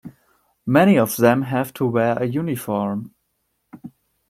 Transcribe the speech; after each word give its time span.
Many 0.65 0.97
of 0.97 1.15
them 1.17 1.43
have 1.43 1.73
to 1.75 1.85
wear 1.85 2.17
a 2.17 2.25
uniform. 2.25 3.13